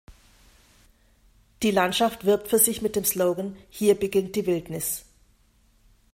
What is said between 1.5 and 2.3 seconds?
Die Landschaft